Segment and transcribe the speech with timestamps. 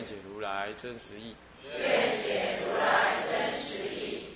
[0.00, 1.36] 愿解如来真实义。
[1.62, 4.28] 愿解如来真实义。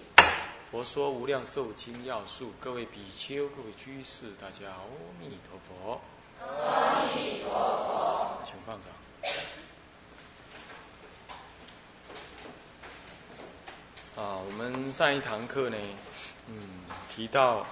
[0.70, 4.84] 佛说无量寿经要素，各位比丘、各位居士，大家阿
[5.18, 5.98] 弥陀佛。
[6.46, 8.42] 阿弥陀佛。
[8.44, 8.90] 请放掌。
[14.22, 15.78] 啊，我们上一堂课呢，
[16.48, 17.66] 嗯，提到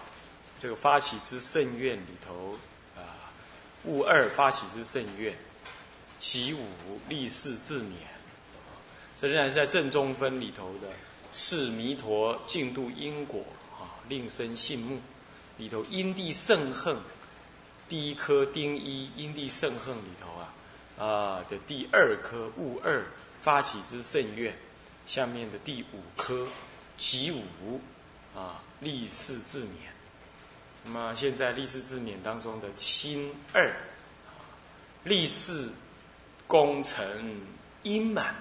[0.59, 2.57] 这个发起之圣愿里头
[2.97, 3.29] 啊，
[3.85, 5.37] 悟二发起之圣愿，
[6.23, 6.65] 习五
[7.09, 7.97] 立誓自勉，
[9.21, 10.89] 这仍然是在正中分里头的
[11.33, 15.01] 是弥陀净度因果啊，令生信目
[15.59, 16.97] 里头因地圣恨
[17.89, 20.55] 第一颗丁一因地圣恨里头啊
[21.05, 23.05] 啊的第二颗物二
[23.41, 24.57] 发起之圣愿。
[25.05, 26.47] 下面的第五颗
[26.97, 27.81] 己五
[28.39, 29.91] 啊，立誓自勉。
[30.85, 33.71] 那么现在立誓自勉当中的亲二
[34.29, 34.47] 啊，
[35.03, 35.69] 立誓
[36.47, 37.41] 功成
[37.83, 38.35] 因满，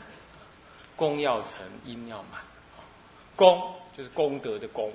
[0.96, 2.42] 功要成因要满。
[3.36, 4.92] 功就是功德的功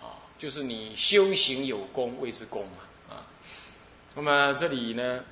[0.00, 3.26] 啊，就是你修行有功谓之功嘛啊。
[4.14, 5.24] 那么这里呢，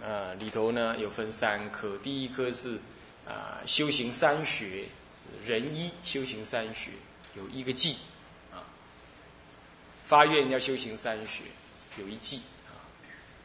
[0.00, 2.78] 呃里头呢有分三科，第一科是。
[3.24, 4.84] 啊，修行三学，
[5.46, 6.90] 人医修行三学
[7.36, 7.98] 有一个计
[8.50, 8.66] 啊。
[10.04, 11.44] 发愿要修行三学，
[11.96, 12.74] 有一计啊。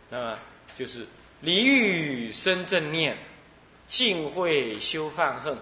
[0.09, 0.40] 那么
[0.73, 1.06] 就是
[1.42, 3.18] 离欲生正念，
[3.88, 5.58] 净慧修犯恨，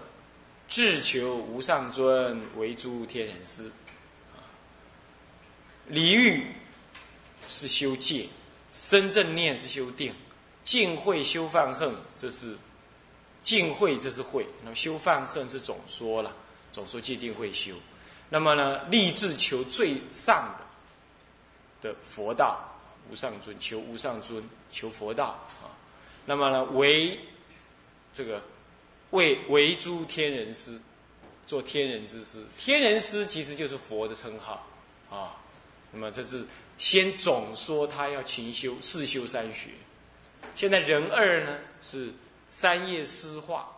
[0.68, 3.66] 智求无上尊，为诸天人师。
[4.34, 4.40] 啊，
[5.86, 6.46] 离欲
[7.48, 8.26] 是修戒，
[8.72, 10.14] 生正念是修定，
[10.64, 12.56] 净慧修犯恨，这是。
[13.42, 16.34] 净慧这是慧，那么修犯恨是总说了，
[16.72, 17.74] 总说界定会修。
[18.28, 22.75] 那么呢，立志求最上的的佛道，
[23.10, 25.70] 无上尊，求无上尊，求佛道啊。
[26.24, 27.18] 那么呢，为
[28.14, 28.42] 这个
[29.10, 30.80] 为为诸天人师，
[31.46, 32.44] 做天人之师。
[32.58, 34.66] 天人师其实就是佛的称号
[35.10, 35.36] 啊。
[35.92, 36.44] 那么这是
[36.78, 39.70] 先总说他要勤修四修三学。
[40.54, 42.12] 现在人二呢是。
[42.48, 43.68] 三叶诗化，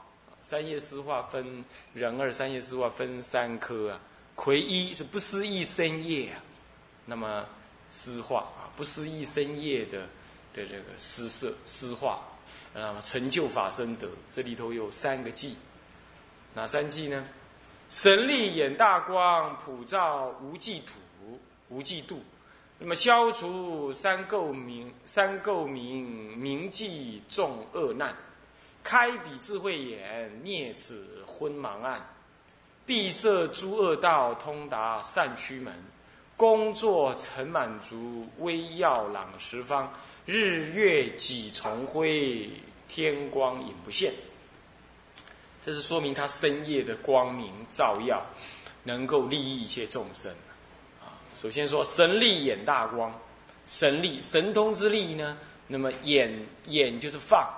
[0.42, 1.64] 三叶诗化分
[1.94, 3.98] 人二，三叶诗化分三科啊。
[4.34, 6.36] 魁一是不思议生业啊，
[7.06, 7.46] 那么
[7.88, 8.46] 诗化，
[8.78, 10.02] 不思议生业的
[10.54, 12.22] 的这个诗色诗化，
[12.72, 15.56] 那么成就法身德，这里头有三个记，
[16.54, 17.26] 哪三记呢？
[17.90, 21.40] 神力眼大光，普照无际土，
[21.70, 22.22] 无际度。
[22.78, 28.14] 那么消除三垢明，三垢明明记众恶难。
[28.84, 32.00] 开彼智慧眼，灭此昏盲暗；
[32.86, 35.74] 闭塞诸恶道，通达善驱门。
[36.38, 39.92] 工作成满足，微耀朗十方。
[40.24, 42.48] 日月几重辉，
[42.86, 44.14] 天光影不现。
[45.60, 48.24] 这是说明他深夜的光明照耀，
[48.84, 50.30] 能够利益一切众生。
[51.02, 53.12] 啊，首先说神力眼大光，
[53.66, 55.36] 神力神通之力呢？
[55.66, 56.32] 那么眼
[56.68, 57.52] 眼就是放。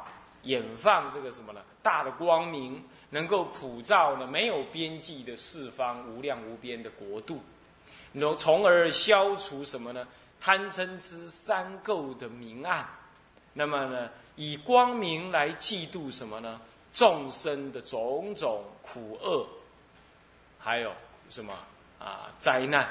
[0.44, 1.60] 眼放这个什么呢？
[1.82, 7.42] 大的光明能够普照呢没有边际的四方无量无边的国度，
[8.12, 10.06] 然后从而消除什么呢？
[10.40, 12.88] 贪嗔痴三垢的明暗。
[13.52, 16.60] 那么呢，以光明来嫉妒什么呢？
[16.92, 19.46] 众生的种种苦厄，
[20.58, 20.92] 还有
[21.28, 21.54] 什么
[21.98, 22.88] 啊灾难？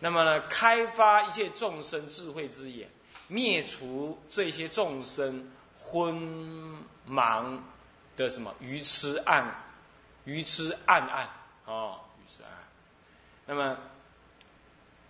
[0.00, 2.88] 那么呢，开发一切众生智慧之眼，
[3.26, 5.50] 灭除这些众生。
[5.80, 6.12] 昏
[7.08, 7.56] 盲
[8.16, 9.64] 的什么愚痴暗，
[10.24, 11.30] 愚痴暗暗
[11.66, 12.50] 哦，愚痴暗。
[13.46, 13.78] 那么，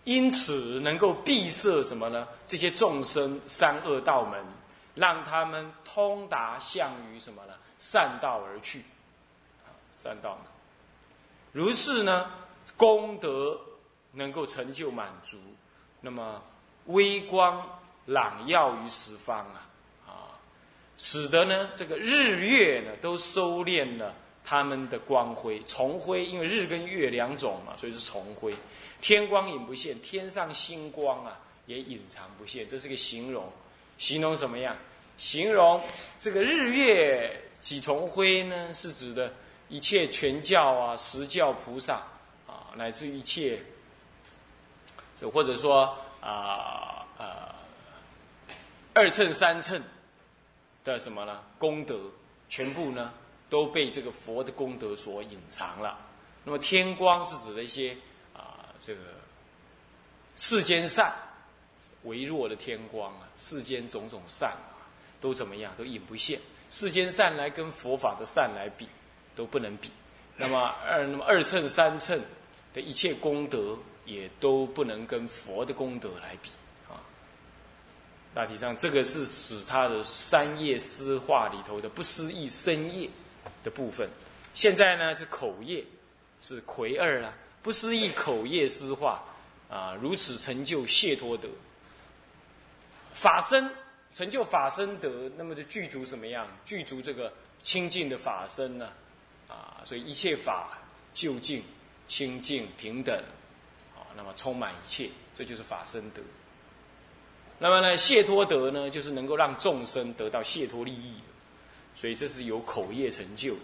[0.08, 2.26] 因此能够闭塞什么呢？
[2.46, 4.42] 这些众生三恶道门，
[4.94, 7.52] 让他们通达向于什么呢？
[7.76, 8.82] 善道而去，
[9.96, 10.46] 善道门。
[11.52, 12.30] 如是呢，
[12.74, 13.60] 功德
[14.12, 15.36] 能够成就满足，
[16.00, 16.42] 那么
[16.86, 17.62] 微光
[18.06, 19.36] 朗耀于十方
[20.06, 20.32] 啊。
[20.96, 24.14] 使得呢，这个日月呢都收敛了
[24.48, 28.54] 他们的光辉，重辉，因为日跟月两种嘛，所以是重辉。
[28.98, 33.46] 天光隐不现，天上星光啊也隐藏不现，这是个形容，
[33.98, 34.74] 形容什么样？
[35.18, 35.78] 形容
[36.18, 38.72] 这个日月几重辉呢？
[38.72, 39.30] 是指的
[39.68, 41.96] 一切全教啊、十教菩萨
[42.46, 43.62] 啊，乃至一切，
[45.14, 47.54] 这或者说啊啊
[48.94, 49.78] 二乘三乘
[50.84, 51.38] 的什么呢？
[51.58, 52.00] 功德
[52.48, 53.12] 全部呢
[53.48, 55.98] 都被这个佛的功德所隐藏了。
[56.44, 57.96] 那么天光是指的一些
[58.34, 59.00] 啊这个
[60.36, 61.14] 世间善
[62.04, 64.86] 微弱的天光啊，世间种种善啊，
[65.20, 65.72] 都怎么样？
[65.76, 66.40] 都隐不现。
[66.70, 68.88] 世间善来跟佛法的善来比。
[69.36, 69.88] 都不能比，
[70.36, 72.20] 那么二那么二乘三乘
[72.74, 76.50] 的一切功德也都不能跟佛的功德来比
[76.88, 76.98] 啊。
[78.34, 83.08] 大体上，这个是使他的三业思化里头的不思议深业
[83.62, 84.08] 的部分。
[84.54, 85.84] 现在呢是口业，
[86.40, 89.22] 是魁二了，不思议口业思化
[89.68, 91.48] 啊，如此成就谢托德。
[93.12, 93.70] 法身
[94.10, 96.48] 成就法身德，那么就具足什么样？
[96.64, 98.90] 具足这个清净的法身呢？
[99.48, 100.78] 啊，所以一切法
[101.12, 101.62] 究竟
[102.06, 103.16] 清净平等，
[103.94, 106.22] 啊，那么充满一切，这就是法身德。
[107.58, 111.14] 那么呢，谢托德呢，就是能够让众生得到谢托利益，
[111.98, 113.56] 所以这是有口业成就，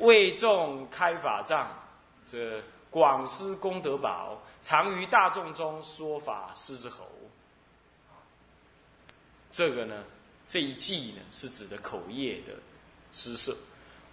[0.00, 1.68] 为众开法藏，
[2.26, 7.06] 这广施功德宝，常于大众中说法狮子吼。
[9.52, 10.02] 这个呢，
[10.48, 12.54] 这一记呢，是指的口业的
[13.12, 13.56] 施设。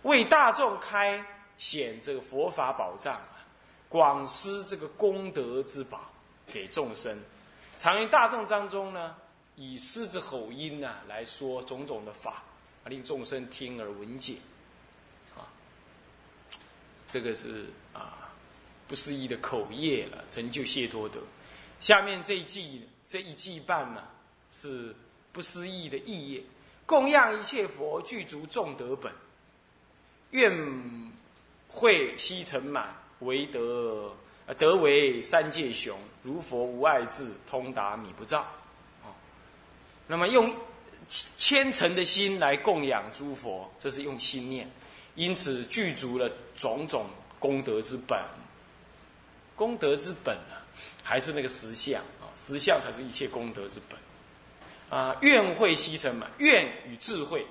[0.03, 1.25] 为大众开
[1.57, 3.42] 显这个佛法宝藏啊，
[3.89, 6.01] 广施这个功德之宝
[6.45, 7.19] 给众生，
[7.80, 9.15] 常于大众当中呢，
[9.56, 12.44] 以狮子吼音呐来说种种的法，
[12.88, 14.36] 令众生听而闻解，
[15.36, 15.48] 啊，
[17.07, 18.30] 这个是啊
[18.88, 21.19] 不思议的口业了，成就解脱德。
[21.80, 24.04] 下面这一季这一季半呢，
[24.51, 24.95] 是
[25.31, 26.44] 不思议的意业，
[26.86, 29.12] 供养一切佛具足众德本。
[30.31, 30.51] 愿
[31.69, 34.13] 会悉成满，唯得
[34.57, 38.39] 得为三界雄，如佛无碍智，通达米不照。
[39.04, 39.16] 啊，
[40.06, 40.54] 那么用
[41.07, 44.69] 虔诚的心来供养诸佛，这是用心念，
[45.15, 47.06] 因此具足了种种
[47.39, 48.19] 功德之本。
[49.56, 50.62] 功德之本啊，
[51.04, 53.98] 还是那个实相啊，实相才是一切功德之本。
[54.89, 57.45] 啊，愿会悉成满，愿与智慧。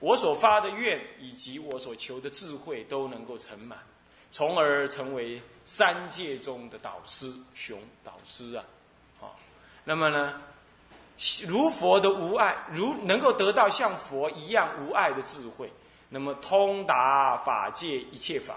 [0.00, 3.78] 我所发的愿以及我所求的智慧都能够成满，
[4.32, 8.64] 从而成为三界中的导师雄导师啊！
[9.20, 9.38] 好，
[9.84, 10.40] 那么呢，
[11.46, 15.72] 如佛的无碍，如能够得到像佛一样无碍的智慧，
[16.08, 18.56] 那么通达法界一切法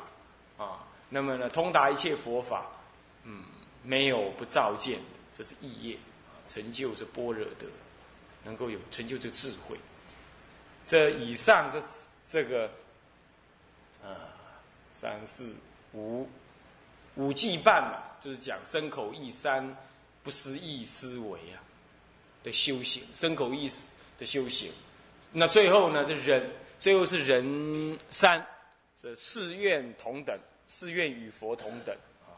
[0.58, 2.66] 啊，那么呢，通达一切佛法，
[3.24, 3.44] 嗯，
[3.84, 5.98] 没有不照见的，这是意业，
[6.48, 7.68] 成就这般若的，
[8.44, 9.78] 能够有成就这智慧。
[10.88, 11.80] 这以上这
[12.26, 12.66] 这个，
[14.04, 14.10] 啊，
[14.92, 15.56] 三四
[15.94, 16.28] 五
[17.16, 19.76] 五季半嘛，就是讲身口意三
[20.24, 21.62] 不思议思维啊
[22.46, 23.70] 的修行，身口意
[24.18, 24.72] 的修行。
[25.34, 26.50] 那最后呢，这人
[26.80, 28.42] 最后是人三，
[29.02, 30.40] 这誓愿同等，
[30.70, 31.94] 誓愿与佛同等
[32.24, 32.32] 啊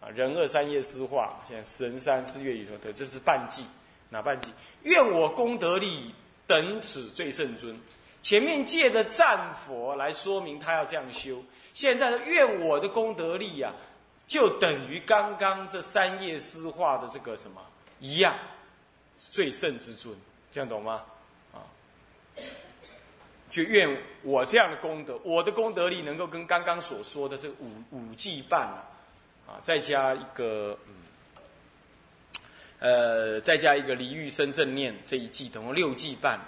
[0.00, 3.66] 啊，人二三业思化，现在人三誓愿与佛等，这是半季，
[4.08, 4.50] 哪半季？
[4.84, 6.14] 愿我功德力。
[6.44, 7.74] 等此最圣尊，
[8.20, 11.42] 前面借着战佛来说明他要这样修。
[11.72, 13.72] 现在愿我的功德力呀，
[14.26, 17.62] 就等于刚刚这三叶诗化的这个什么
[18.00, 18.36] 一样，
[19.30, 20.14] 最圣之尊，
[20.50, 21.02] 这样懂吗？
[21.52, 21.62] 啊，
[23.50, 28.84] 就愿我这样的功德，我的功德力能够跟刚刚所说的这五五季半啊，
[29.46, 30.94] 啊，再加一个嗯。
[32.84, 36.40] 呃，再加一个离欲生正念这一季，总共六季半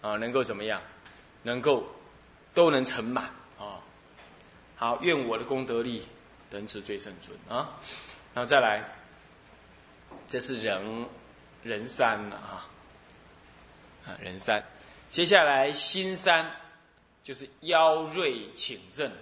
[0.00, 0.82] 啊，能够怎么样？
[1.44, 1.86] 能够
[2.54, 3.26] 都能成满
[3.60, 3.78] 啊。
[4.74, 6.04] 好，愿我的功德力
[6.50, 7.78] 等此最胜尊啊。
[8.34, 8.84] 然后再来，
[10.32, 11.06] 这是人
[11.62, 12.66] 人三了啊，
[14.06, 14.64] 啊人三。
[15.10, 16.50] 接下来心三
[17.22, 19.12] 就是妖锐请正。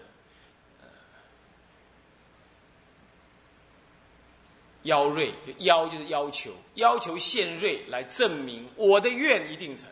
[4.85, 9.87] 邀瑞就邀就是要求，要求现瑞来证明我的愿一定成。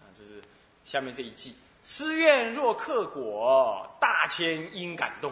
[0.00, 0.42] 啊，这是
[0.86, 1.52] 下面这一句：
[1.84, 5.30] 施愿若克果，大千应感动，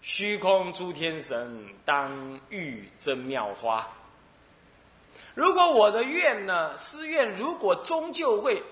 [0.00, 3.88] 虚空诸天神当欲真妙花。
[5.34, 8.62] 如果我的愿呢，施愿如果终究会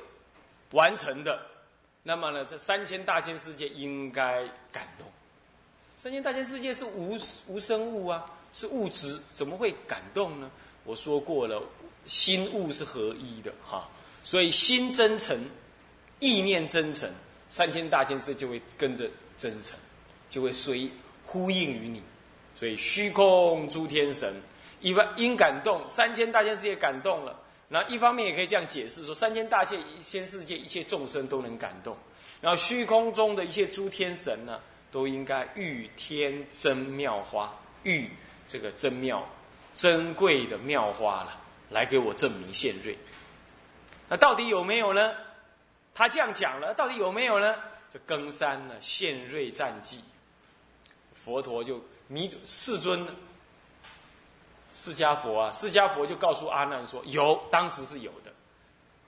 [0.72, 1.40] 完成的，
[2.02, 5.06] 那么呢，这三千大千世界应该感动。
[5.98, 7.16] 三千大千世界是无
[7.46, 8.24] 无生物啊。
[8.52, 10.50] 是物质，怎么会感动呢？
[10.84, 11.62] 我说过了，
[12.06, 13.86] 心物是合一的哈，
[14.24, 15.38] 所以心真诚
[16.20, 17.10] 意念真诚，
[17.50, 19.76] 三千大千世界就会跟着真诚，
[20.30, 20.90] 就会随
[21.26, 22.02] 呼应于你。
[22.54, 24.32] 所以虚空诸天神，
[24.80, 27.38] 一万因感动，三千大千世界感动了。
[27.68, 31.94] 那一方面也可以这样解释说，三千大千一千世界一切众生都能感动。
[32.40, 37.52] 然后虚空中的一切诸天神呢，都应该遇天真妙花，
[37.82, 38.08] 遇
[38.46, 39.28] 这个真妙、
[39.74, 41.40] 珍贵的妙花了，
[41.70, 42.96] 来给我证明现瑞。
[44.08, 45.12] 那到底有没有呢？
[45.92, 47.56] 他这样讲了，到底有没有呢？
[47.90, 50.00] 就更三了，现瑞战绩，
[51.26, 53.04] 佛陀就弥世尊，
[54.74, 58.32] 释迦佛啊，释迦佛就告诉阿难说，有，当时是有的，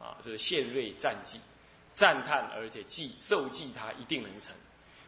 [0.05, 1.39] 啊，这是现瑞战绩，
[1.95, 4.53] 赞叹而且记受记他一定能成。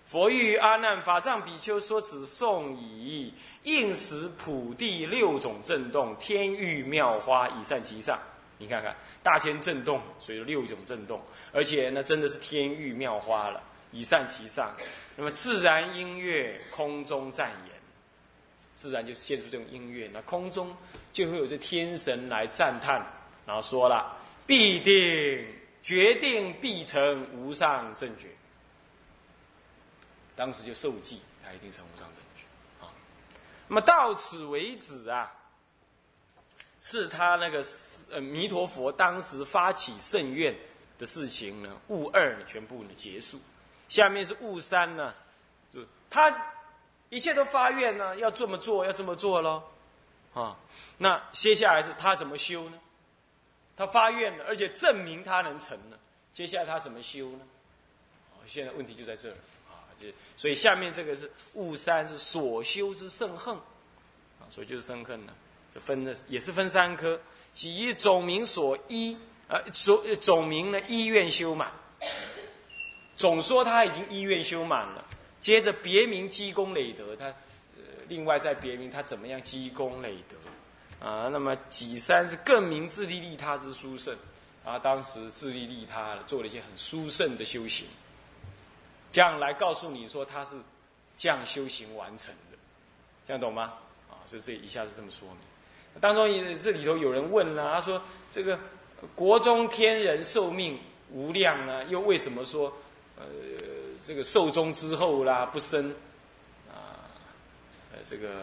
[0.07, 8.17] 佛欲阿难法藏比丘说此颂已，应时普地六种震动，天域妙花以散其上。
[8.57, 11.21] 你看看大千震动，所以六种震动，
[11.53, 13.61] 而且那真的是天域妙花了，
[13.93, 14.75] 以善其上。
[15.17, 17.75] 那么自然音乐空中赞言，
[18.75, 20.77] 自然就现出这种音乐，那空中
[21.13, 23.05] 就会有这天神来赞叹，
[23.47, 24.17] 然后说了
[24.47, 25.47] 必定
[25.83, 28.29] 决定必成无上正觉。
[30.37, 32.93] 当时就受记，他一定成无上正觉啊。
[33.69, 35.33] 那么到此为止啊。
[36.83, 37.63] 是他那个
[38.11, 40.57] 呃弥陀佛当时发起圣愿
[40.99, 43.39] 的事情呢，悟二呢全部呢结束，
[43.91, 45.15] 下面是悟三呢，
[45.71, 46.35] 就他
[47.11, 49.63] 一切都发愿呢，要这么做，要这么做喽，
[50.33, 50.57] 啊，
[50.97, 52.79] 那接下来是他怎么修呢？
[53.77, 55.99] 他发愿了，而且证明他能成了，
[56.33, 57.41] 接下来他怎么修呢？
[58.33, 59.35] 啊，现在问题就在这儿
[59.69, 60.07] 啊，就
[60.39, 63.55] 所以下面这个是悟三是所修之圣恨，
[64.39, 65.33] 啊，所以就是圣恨呢。
[65.73, 67.21] 就分的也是分三科，
[67.53, 69.17] 即总名所依，
[69.47, 71.71] 呃，所总名呢医院修满，
[73.21, 75.05] 总说他已经医院修满了，
[75.41, 77.27] 接着别名积功累德，他
[77.77, 81.29] 呃另外再别名他怎么样积功累德啊？
[81.29, 84.17] 那么己三是更名自利利他之殊胜，
[84.65, 87.87] 啊，当时自利利他，做了一些很殊胜的修行，
[89.13, 90.57] 这样来告诉你说他是
[91.19, 92.57] 这样修行完成的，
[93.27, 93.75] 这样懂吗？
[94.09, 96.01] 啊，是这一下是这么说明。
[96.01, 98.59] 当中也这里头有人问了，他说：“这个
[99.15, 102.73] 国中天人寿命无量呢，又为什么说
[103.21, 103.27] 呃
[104.03, 105.91] 这个寿终之后啦不生
[106.69, 107.05] 啊
[107.93, 108.43] 呃这个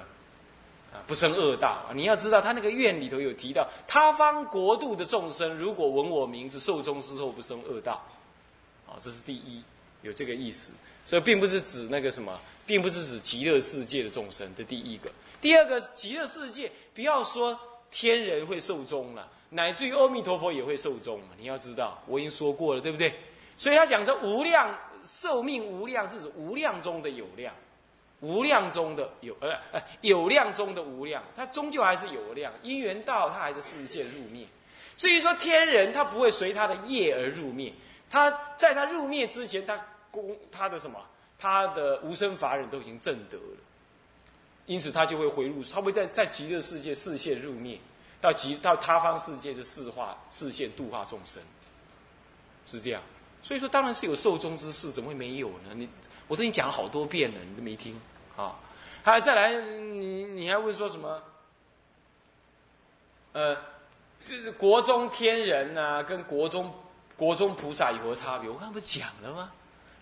[0.93, 1.91] 啊不生恶道啊？
[1.93, 8.01] 你要知道他那个愿里头有提到，他方国度的众生如果闻我名字，寿终之后不生恶道
[8.88, 9.63] 啊，这是第一
[10.01, 10.72] 有这个意思，
[11.05, 17.57] 所以并不是指那个什么，并不是指极乐世界的众生，这第一个。”第二个极乐世界，不要说
[17.91, 21.22] 天人会寿终了，乃至于阿弥陀佛也会寿终。
[21.38, 23.13] 你要知道，我已经说过了，对不对？
[23.58, 24.74] 所以他讲这无量
[25.04, 27.54] 寿命无量，是指无量中的有量，
[28.20, 29.50] 无量中的有呃
[30.02, 32.54] 有量中的无量，它终究还是有量。
[32.62, 34.46] 因缘到，它还是视线入灭。
[34.96, 37.74] 至于说天人，他不会随他的业而入灭，
[38.10, 39.78] 他在他入灭之前，他
[40.10, 41.00] 功他的什么，
[41.38, 43.58] 他的无生法忍都已经证得了。
[44.66, 47.80] 因此，他就会回入，他会在在极乐世界视线入灭，
[48.20, 51.42] 到极到他方世界的视化视线度化众生，
[52.66, 53.02] 是这样。
[53.48, 55.74] 所以说，当然是有寿终之事，怎么会没有呢？
[55.74, 55.88] 你
[56.27, 57.98] 我都已经讲了好多遍了，你都没听
[58.36, 58.54] 啊？
[59.06, 61.24] 还再来，你你还会说什么？
[63.32, 63.56] 呃，
[64.25, 66.70] 这是国中天人呐，跟国中
[67.16, 68.50] 国中菩萨有何差别？
[68.50, 69.50] 我刚不是讲了吗？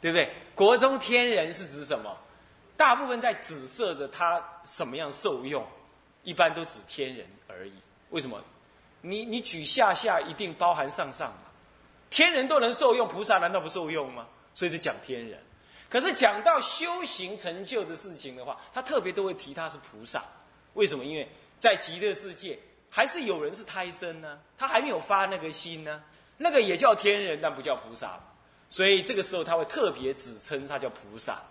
[0.01, 0.33] 对不对？
[0.55, 2.17] 国中天人是指什么？
[2.75, 5.63] 大部分在指涉着他什么样受用，
[6.23, 7.73] 一般都指天人而已。
[8.09, 8.43] 为什么？
[9.01, 11.31] 你你举下下一定包含上上？
[12.15, 14.25] 天人都能受用，菩萨难道不受用吗？
[14.53, 15.37] 所以是讲天人。
[15.89, 20.23] 可是讲到修行成就的事情的话，他特别都会提他是菩萨。
[20.75, 21.03] 为什么？
[21.03, 21.29] 因为
[21.59, 22.57] 在极乐世界
[22.89, 26.01] 还是有人是胎生呢，他还没有发那个心呢，
[26.37, 28.17] 那个也叫天人，但不叫菩萨。
[28.69, 31.41] 所以这个时候他会特别指称他叫菩萨。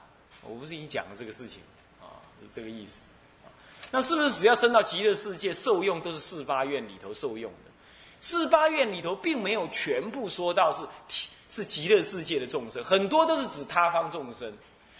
[0.40, 1.60] 我不是已经讲了这个事情
[2.00, 2.08] 啊，
[2.40, 3.04] 是这个意思
[3.44, 3.52] 啊。
[3.90, 7.70] 那是不是只要升到极乐世界受用，都是四八愿里头受用的？
[8.24, 10.82] 四八愿里头并没有全部说到是
[11.50, 14.50] 是极乐世界的众生，很多都是指他方众生。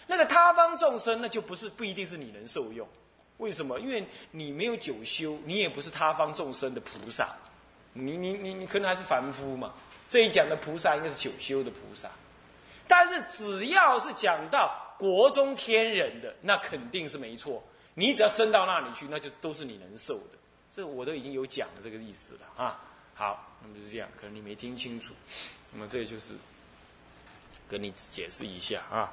[0.06, 2.86] 那个他方众生，那就不是不一定是你能受用。
[3.38, 3.80] 为什么？
[3.80, 7.34] 因为你没有九修，你也不是他方众生的菩萨，
[7.94, 9.72] 你你你你可能还是凡夫嘛。
[10.06, 12.10] 这一讲的菩萨应该是九修的菩萨，
[12.86, 14.80] 但是只要是讲到。
[14.96, 17.60] 国中天人的那肯定是没错，
[17.94, 20.38] 你只要升到那里去，那就都是你能受的。
[20.70, 22.80] 这我都已经有讲的这个意思了啊。
[23.14, 25.14] 好，那么就是这样，可能你没听清楚。
[25.72, 26.34] 那么这就是
[27.68, 29.12] 跟你解释一下啊。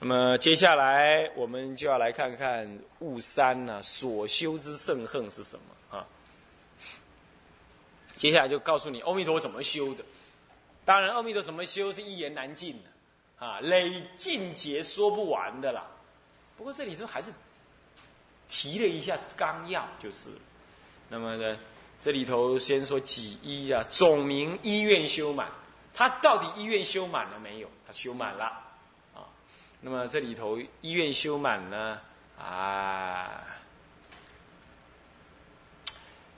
[0.00, 6.06] 那么接下来我们就要来看看悟三呢所修之圣恨是什么啊？
[8.16, 10.04] 接下来就告诉你阿弥陀怎么修的。
[10.84, 15.86] 当然，阿弥陀怎么修是一言难尽的啊，累尽劫说不完的啦。
[16.56, 17.32] 不过这里头还是
[18.48, 20.30] 提了一下纲要，就是。
[21.08, 21.58] 那么呢，
[22.04, 25.50] 这里头先说几一啊，总名医院修满，
[25.94, 27.70] 他到底医院修满了没有？
[27.86, 28.44] 他修满了
[29.14, 29.24] 啊。
[29.80, 31.98] 那么这里头医院修满呢
[32.38, 33.40] 啊，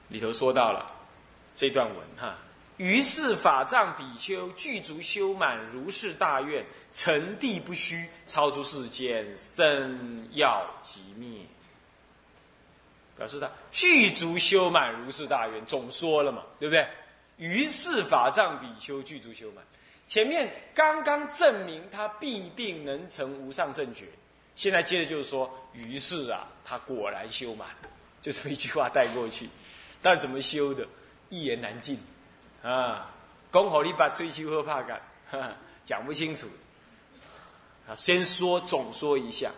[0.06, 0.86] 里头说到了
[1.56, 2.36] 这段文哈。
[2.76, 11.40] 于是法藏比丘具足修满如是大愿，成地不虚，超出世间，生要即灭。
[13.16, 16.86] 表示他具足修满如是大愿，总说了嘛，对不对？
[17.36, 19.64] 于是法藏比丘具足修满，
[20.08, 24.06] 前面刚刚证明他必定能成无上正觉，
[24.54, 27.68] 现在接着就是说，于是啊，他果然修满，
[28.22, 29.48] 就这么一句话带过去，
[30.00, 30.86] 但怎么修的，
[31.28, 31.98] 一言难尽。
[32.62, 33.14] 啊，
[33.52, 35.00] 讲好你把追求和怕感，
[35.84, 36.48] 讲不清楚。
[37.86, 39.52] 啊，先说总说一下。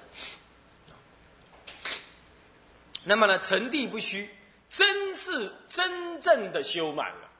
[3.08, 4.28] 那么呢，成地不虚，
[4.68, 7.30] 真是真正的修满了。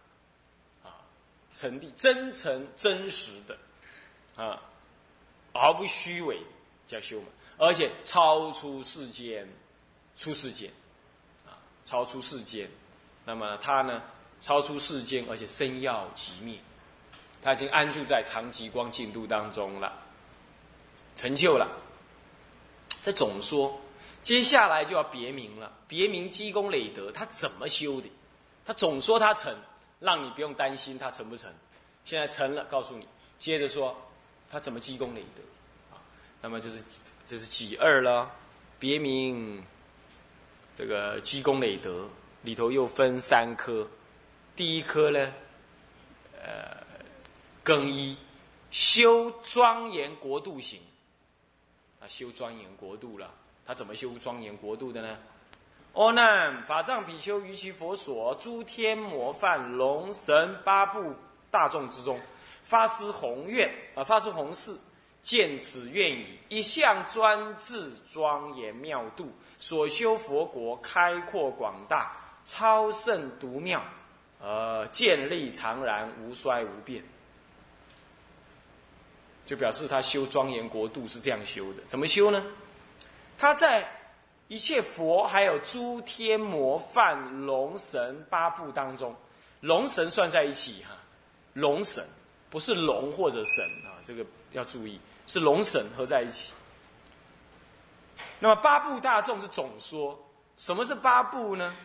[0.83, 0.97] 啊，
[1.53, 3.55] 成地真诚真实的，
[4.35, 4.59] 啊，
[5.53, 6.41] 毫不虚伪
[6.87, 9.47] 叫修满，而且超出世间，
[10.17, 10.73] 出世间，
[11.45, 11.53] 啊，
[11.85, 12.67] 超出世间。
[13.27, 14.03] 那么他呢？
[14.41, 16.59] 超出世间，而且生要即灭，
[17.43, 19.93] 他已经安住在长极光净度当中了，
[21.15, 21.69] 成就了。
[23.03, 23.79] 这总说，
[24.23, 28.11] 接下来就要别名了，别名积功累德，他怎么修的？
[28.67, 29.57] 他总说他成，
[30.01, 31.51] 让你不用担心他成不成。
[32.05, 33.07] 现在成了，告诉你，
[33.39, 33.97] 接着说
[34.51, 35.43] 他怎么积功累德
[35.95, 36.01] 啊？
[36.43, 36.85] 那么就是
[37.27, 38.31] 就是几二了，
[38.79, 39.64] 别名
[40.77, 42.09] 这个积功累德
[42.42, 43.88] 里头又分三科。
[44.55, 45.33] 第一科呢，
[46.42, 46.77] 呃，
[47.62, 48.16] 更一
[48.71, 50.81] 修庄严国度行，
[52.01, 53.33] 啊修庄严国度了，
[53.68, 55.18] 他怎么修庄严国度的呢？
[55.92, 61.14] 阿难，法藏比丘于其佛所，诸天魔梵龙神八部
[61.50, 62.18] 大众之中，
[62.62, 64.74] 发施宏愿啊，发施宏誓，
[65.22, 73.85] 见此愿已，一向专制庄严妙度，所修佛国开阔广大，超胜独妙。
[74.40, 77.04] 呃，建立常然，无衰无变，
[79.44, 81.83] 就表示他修庄严国度是这样修的。
[81.87, 82.42] 怎么修呢？
[83.38, 83.88] 他在
[84.48, 89.14] 一切佛还有诸天魔梵龙神八部当中，
[89.61, 90.90] 龙神算在一起哈，
[91.55, 92.05] 龙神
[92.51, 96.53] 不是龙或者神啊，这个要注意，是龙神合在一起。
[98.40, 100.18] 那么八部大众是总说，
[100.57, 101.77] 什么是八部呢？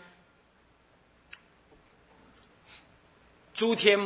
[3.53, 3.99] 诸天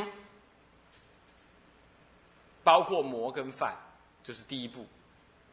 [2.64, 3.74] 包括魔跟梵，
[4.22, 4.86] 这是第一步。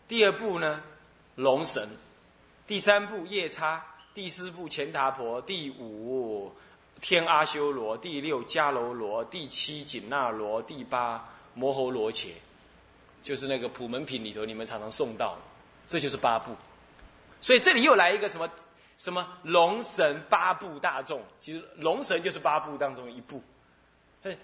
[0.09, 0.83] 第二步呢，
[1.37, 1.89] 龙神；
[2.67, 3.81] 第三步夜叉；
[4.15, 6.53] 第四步乾达婆；第五
[7.01, 12.29] 天阿修罗；第六迦楼罗；第七紧那罗；第八摩诃罗伽，
[13.23, 15.37] 就是那个普门品里头你们常常诵到，
[15.89, 16.55] 这就是八部。
[17.41, 18.49] 所以这里又来一个什么
[18.97, 23.43] 什么龙神八部大众，其实龙神就是八部当中一部。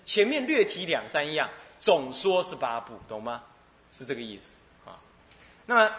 [0.05, 1.49] 前面略提两三样，
[1.79, 3.43] 总说是八部，懂吗？
[3.93, 5.01] 是这个意思啊。
[5.65, 5.91] 那么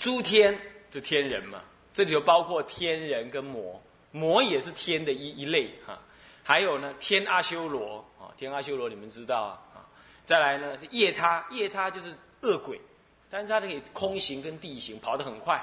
[0.00, 0.58] 诸天
[0.90, 5.96] 就天人嘛，这里头包括天人跟魔，魔也是天的一一类哈。
[6.42, 9.86] 还有呢，天阿修罗啊，天阿修罗你们知道啊。
[10.24, 12.80] 再来呢，是夜叉，夜叉就是恶鬼，
[13.28, 15.62] 但是它可以空行跟地行，跑得很快。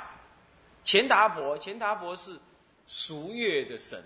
[0.84, 2.38] 钱达婆，钱达婆是
[2.86, 4.04] 俗月的神。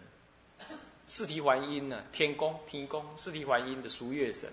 [1.08, 2.02] 四提还音呢？
[2.13, 4.50] 天宫，天宫，四提还音的俗月神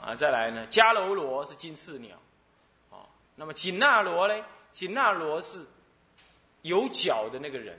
[0.00, 0.14] 啊。
[0.14, 2.16] 再来呢，迦楼罗是金翅鸟
[2.90, 3.04] 啊。
[3.36, 4.34] 那么紧那罗呢？
[4.74, 5.64] 紧那罗是
[6.60, 7.78] 有脚的那个人，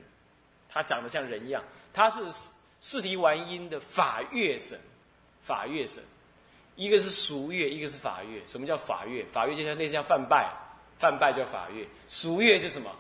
[0.68, 1.64] 他长得像人一样。
[1.94, 2.24] 他是
[2.82, 4.80] 四提完音的法乐神，
[5.44, 6.04] 法乐神。
[6.76, 8.42] 一个是俗乐，一个是法乐。
[8.48, 9.24] 什么叫法乐？
[9.26, 10.52] 法乐就像类似像梵拜，
[10.98, 11.88] 梵拜叫法乐。
[12.08, 12.92] 俗乐就什么？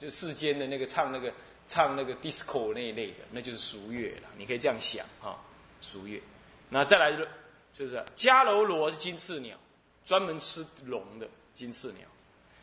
[0.00, 1.30] 就世间的那个唱那个。
[1.68, 4.28] 唱那个 disco 那一类的，那就是俗乐了。
[4.36, 5.38] 你可以这样想哈，
[5.80, 6.20] 俗乐。
[6.68, 7.26] 那再来是，
[7.72, 9.56] 就是迦楼罗是金翅鸟，
[10.04, 12.06] 专门吃龙的金翅鸟。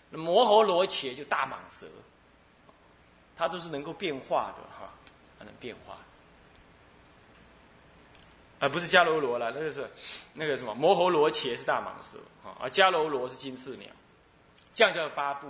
[0.09, 1.87] 那摩诃罗伽就大蟒蛇，
[3.35, 4.91] 它都是能够变化的哈，
[5.37, 5.97] 它能变化。
[8.59, 9.89] 啊，不是迦楼罗了，那个是
[10.33, 13.87] 那个什么摩喉罗伽是大蟒蛇啊，而迦楼罗是金翅鸟，
[14.73, 15.47] 这样叫八部。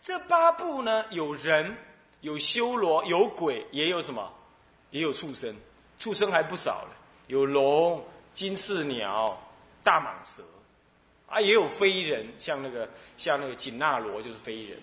[0.00, 1.76] 这八部呢，有人，
[2.20, 4.32] 有修罗，有鬼，也有什么，
[4.90, 5.52] 也有畜生，
[5.98, 9.36] 畜生还不少了，有龙、金翅鸟、
[9.82, 10.44] 大蟒蛇，
[11.26, 14.78] 啊，也有非人，像那个像那个紧那罗就是非人，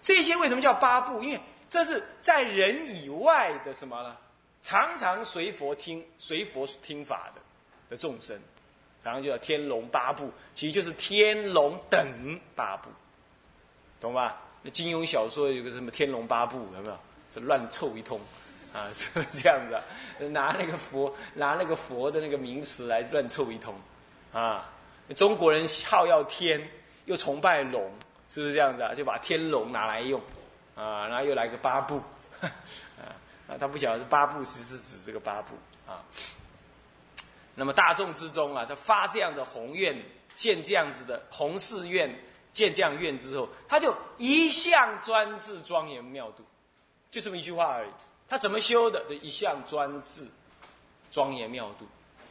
[0.00, 1.22] 这些为什么叫八部？
[1.22, 4.16] 因为这是在人以外的什么呢？
[4.62, 7.40] 常常随佛听随佛听法的
[7.90, 8.38] 的众生，
[9.02, 12.88] 常常就叫天龙八部，其实就是天龙等八部，
[14.00, 14.40] 懂吧？
[14.62, 16.96] 那金庸小说有个什么天龙八部，有没有？
[17.28, 18.20] 这乱凑一通，
[18.72, 19.82] 啊，是不是这样子啊？
[20.30, 23.74] 拿那个佛拿那个佛的那个名词来乱凑一通，
[24.32, 24.70] 啊，
[25.16, 26.70] 中国人好要天，
[27.04, 27.90] 又崇拜龙，
[28.30, 28.94] 是不是这样子啊？
[28.94, 30.20] 就把天龙拿来用，
[30.74, 32.00] 啊，然后又来个八部，
[32.40, 33.18] 啊。
[33.60, 35.54] 他不晓得是八部，其实是指这个八部
[35.86, 36.00] 啊。
[37.54, 39.94] 那么大众之中啊，他发这样的宏愿，
[40.34, 42.08] 建这样子的宏誓愿，
[42.50, 46.42] 建这样愿之后，他就一向专制庄严妙度，
[47.10, 47.90] 就这么一句话而已。
[48.26, 49.04] 他怎么修的？
[49.06, 50.26] 就一向专制
[51.10, 51.86] 庄严妙度。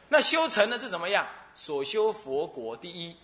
[0.10, 1.28] 那修成的是怎么样？
[1.54, 3.16] 所修佛国，第一，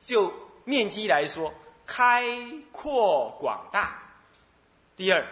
[0.00, 0.32] 就
[0.64, 1.52] 面积来说，
[1.86, 2.24] 开
[2.70, 3.96] 阔广大；
[4.96, 5.26] 第二。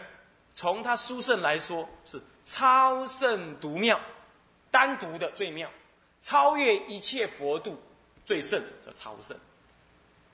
[0.53, 3.99] 从他殊胜来说，是超胜独妙，
[4.71, 5.71] 单独的最妙，
[6.21, 7.81] 超越一切佛度
[8.25, 9.35] 最胜，叫超胜。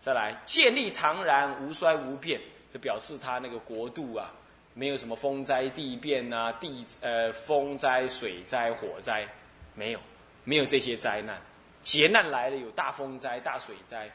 [0.01, 2.40] 再来建立常然无衰无变，
[2.71, 4.33] 这表示他那个国度啊，
[4.73, 9.29] 没有什么风灾地变啊，地呃风灾水灾火灾，
[9.75, 10.01] 没有，
[10.45, 11.40] 没有这些灾难，
[11.87, 14.09] 劫难来了有大风灾大水灾，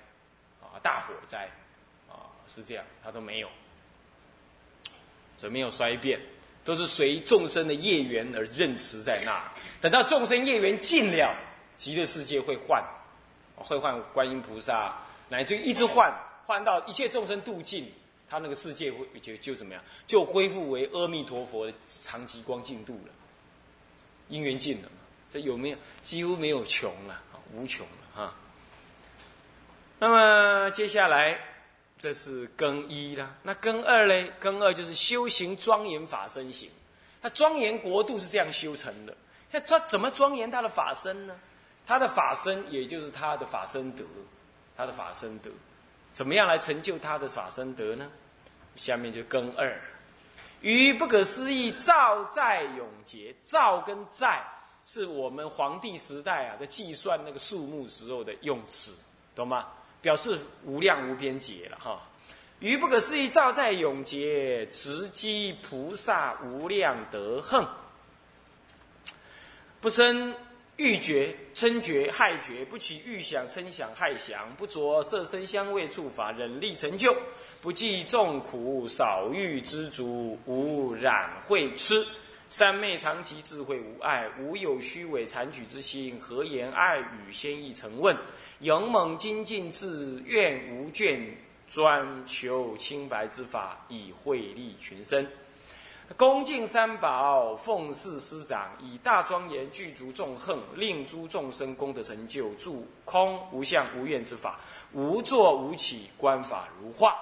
[0.60, 1.50] 啊大火灾，
[2.10, 3.48] 啊是这样，他都没有。
[5.38, 6.20] 所以没有衰变，
[6.66, 9.50] 都是随众生的业缘而任持在那。
[9.80, 11.34] 等到众生业缘尽了，
[11.78, 12.84] 极乐世界会换，
[13.56, 14.94] 会换观音菩萨，
[15.30, 16.14] 乃至一直换，
[16.46, 17.90] 换到一切众生度尽，
[18.30, 23.14] 他那个世界会就就怎么样，就恢复为阿弥陀佛的长极光净度了。
[24.28, 24.98] 因缘尽了嘛，
[25.30, 28.34] 这有没有几乎没有穷了，无穷了哈。
[30.00, 31.40] 那么接下来。
[31.98, 34.34] 这是更一啦，那更二嘞？
[34.40, 36.68] 更二就是修行庄严法身行。
[37.22, 39.16] 他庄严国度是这样修成的。
[39.52, 41.36] 他怎么庄严他的法身呢？
[41.86, 44.04] 他的法身也就是他的法身德，
[44.76, 45.52] 他的法身德，
[46.12, 48.10] 怎么样来成就他的法身德呢？
[48.76, 49.80] 下面就更二，
[50.62, 53.36] 于不可思议造在永劫。
[53.44, 54.44] 造跟在
[54.94, 58.92] 是我们皇帝时代啊，在计算那个数目时候的用词，
[59.34, 59.70] 懂吗？
[60.02, 62.02] 表示无量无边劫了哈，
[62.60, 67.66] 于不可思议照在永劫，直击菩萨无量德行，
[69.80, 70.36] 不生
[70.76, 77.16] 欲觉、嗔觉、害觉，不起欲想、嗔想、害想，不着色声香味触法，忍力成就，
[77.62, 82.06] 不计众苦，少欲知足，无染秽痴。
[82.52, 86.20] 三昧常寂，智慧无碍，无有虚伪残取之心。
[86.20, 87.32] 何言爱语？
[87.32, 88.14] 先意成问。
[88.60, 91.18] 勇猛精进，自愿无倦，
[91.70, 95.26] 专求清白之法，以惠利群生。
[96.18, 104.60] 恭敬三宝，奉事师长，以大庄严具足众恨，令诸众生功德成就，住空无相无愿之法，
[104.92, 107.16] 无作无起，观法如画。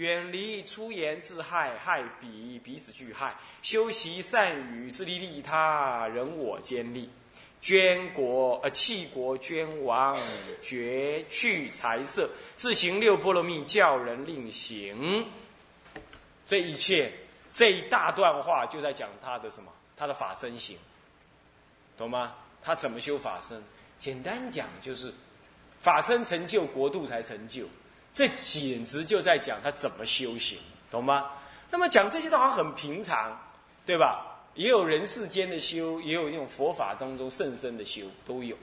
[0.00, 3.36] 远离出言自害，害彼彼此俱害。
[3.60, 7.10] 修习善语，自利利他，人我兼利。
[7.60, 10.16] 捐国呃弃国捐王，
[10.62, 15.28] 绝去财色，自行六波罗蜜，教人令行。
[16.46, 17.12] 这一切
[17.52, 19.70] 这一大段话，就在讲他的什么？
[19.98, 20.78] 他的法身行，
[21.98, 22.34] 懂吗？
[22.62, 23.62] 他怎么修法身？
[23.98, 25.12] 简单讲就是，
[25.78, 27.66] 法身成就，国度才成就。
[28.12, 30.58] 这简直就在讲他怎么修行，
[30.90, 31.30] 懂吗？
[31.70, 33.40] 那么讲这些都好像很平常，
[33.86, 34.26] 对吧？
[34.54, 38.56] 也有人世间的修，也有这种佛法当中甚深的修，都有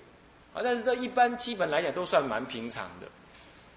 [0.53, 0.59] 啊。
[0.61, 3.07] 但是他一般基本来讲都算蛮平常的。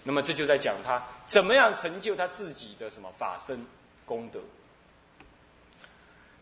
[0.02, 3.64] 那么这就在讲他怎么样成就他自己的什么法身
[4.04, 4.40] 功德。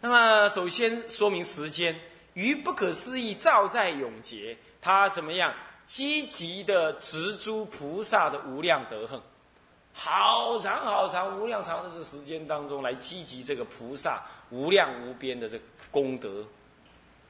[0.01, 1.95] 那么首先说明时间，
[2.33, 5.53] 于不可思议照在永劫，他怎么样？
[5.89, 9.21] 积极的植诸菩萨的无量德行，
[9.95, 16.47] 好长好长无量长的这时间当中，来积极这个菩萨无量无边的这个功德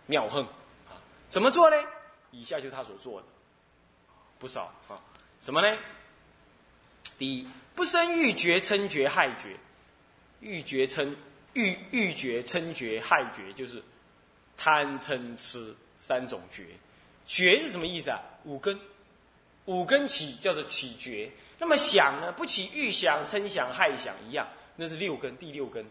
[0.06, 0.42] 妙行
[0.88, 1.76] 啊，怎么做呢？
[2.32, 3.26] 以下就是他所做的，
[4.40, 4.98] 不少啊。
[5.40, 5.78] 什么呢？
[7.16, 9.56] 第一，不生欲觉、嗔觉、害觉。
[10.40, 11.14] 欲觉嗔
[11.52, 13.80] 欲欲觉嗔觉害觉，就是
[14.56, 16.66] 贪嗔痴三种觉。
[17.26, 18.18] 觉是什么意思啊？
[18.48, 18.80] 五根，
[19.66, 21.30] 五根起叫做起觉。
[21.58, 22.32] 那么想呢？
[22.32, 25.84] 不起欲想、嗔想、害想一样，那是六根，第六根。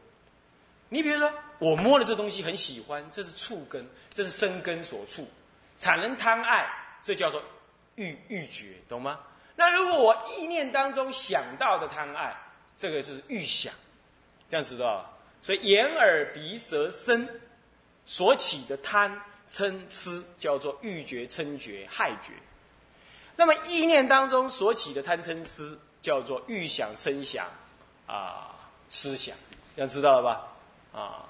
[0.89, 5.27] 你比如说，我摸了这东西很喜欢，这是触根，这是生根所触，
[5.77, 6.65] 产生贪爱，
[7.03, 7.43] 这叫做
[7.95, 9.19] 欲欲觉，懂吗？
[9.55, 12.35] 那如果我意念当中想到的贪爱，
[12.75, 13.71] 这个是欲想，
[14.49, 15.05] 这样子的？
[15.41, 17.27] 所以眼耳鼻舌身
[18.05, 22.33] 所起的贪嗔痴，叫做欲觉、嗔觉、害觉。
[23.37, 27.47] 那么意念当中所起的贪嗔痴，叫做欲想、嗔想，
[28.07, 28.55] 啊，
[28.89, 29.37] 痴想，
[29.75, 30.99] 这样知道了吧？
[30.99, 31.25] 啊，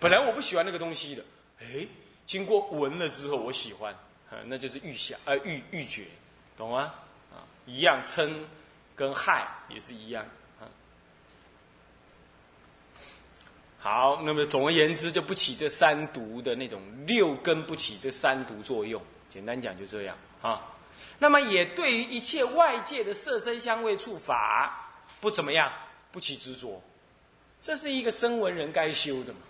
[0.00, 1.24] 本来我不喜欢那个东西的，
[1.60, 1.86] 哎，
[2.26, 3.94] 经过闻了之后，我喜欢，
[4.30, 6.06] 啊，那就是欲想，呃，欲欲觉，
[6.56, 6.92] 懂吗？
[7.32, 8.28] 啊，一样嗔
[8.96, 10.26] 跟害也是一样，
[10.60, 10.66] 啊。
[13.78, 20.74] 好，那么总而言之，就不起这三毒的那种六根不起这三毒作用，简单讲就这样啊。
[21.18, 25.72] 那么也对于一切外界的色身香味触法不怎么样，
[26.12, 26.82] 不起执着。
[27.60, 29.40] 这是一个声闻人该修的嘛，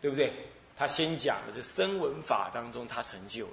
[0.00, 0.32] 对不对？
[0.76, 3.52] 他先讲的这声闻法当中，他成就了。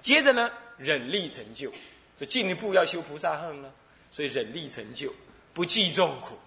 [0.00, 1.72] 接着呢，忍力成就，
[2.16, 3.72] 就进一步要修菩萨恨了。
[4.12, 5.12] 所以忍力成就，
[5.52, 6.38] 不计众苦。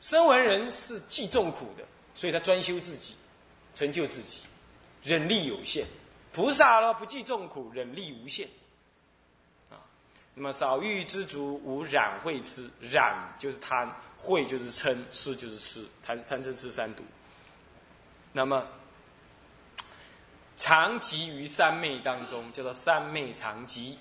[0.00, 1.84] 声闻人是计众苦的，
[2.14, 3.14] 所以他专修自己，
[3.74, 4.42] 成就自己，
[5.02, 5.84] 忍力有限。
[6.32, 8.48] 菩萨呢，不计众苦，忍力无限。
[9.68, 9.78] 啊
[10.34, 12.70] 那么少欲知足，无染慧痴。
[12.80, 17.02] 染就是贪，慧就是嗔，痴就是痴，贪贪嗔痴三毒。
[18.32, 18.64] 那么
[20.54, 23.98] 常集于三昧当中，叫做三昧常集。